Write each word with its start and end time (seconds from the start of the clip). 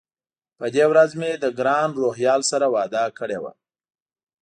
په 0.57 0.65
دې 0.75 0.83
ورځ 0.91 1.11
مې 1.19 1.31
له 1.43 1.49
ګران 1.59 1.89
روهیال 2.01 2.41
سره 2.51 2.65
وعده 2.73 3.03
کړې 3.19 3.37
وه. 3.43 3.51